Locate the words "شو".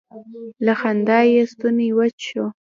2.29-2.45